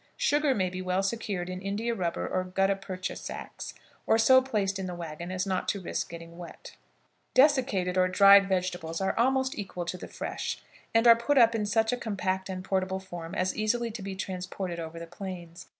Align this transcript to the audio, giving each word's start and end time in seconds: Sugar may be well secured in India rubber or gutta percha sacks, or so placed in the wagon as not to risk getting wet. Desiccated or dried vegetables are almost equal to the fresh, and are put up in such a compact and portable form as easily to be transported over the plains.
Sugar 0.17 0.55
may 0.55 0.71
be 0.71 0.81
well 0.81 1.03
secured 1.03 1.47
in 1.47 1.61
India 1.61 1.93
rubber 1.93 2.27
or 2.27 2.43
gutta 2.43 2.75
percha 2.75 3.15
sacks, 3.15 3.75
or 4.07 4.17
so 4.17 4.41
placed 4.41 4.79
in 4.79 4.87
the 4.87 4.95
wagon 4.95 5.31
as 5.31 5.45
not 5.45 5.67
to 5.67 5.79
risk 5.79 6.09
getting 6.09 6.39
wet. 6.39 6.75
Desiccated 7.35 7.99
or 7.99 8.07
dried 8.07 8.49
vegetables 8.49 8.99
are 8.99 9.15
almost 9.15 9.55
equal 9.59 9.85
to 9.85 9.97
the 9.99 10.07
fresh, 10.07 10.59
and 10.91 11.05
are 11.05 11.15
put 11.15 11.37
up 11.37 11.53
in 11.53 11.67
such 11.67 11.93
a 11.93 11.97
compact 11.97 12.49
and 12.49 12.63
portable 12.63 12.99
form 12.99 13.35
as 13.35 13.55
easily 13.55 13.91
to 13.91 14.01
be 14.01 14.15
transported 14.15 14.79
over 14.79 14.97
the 14.97 15.05
plains. 15.05 15.67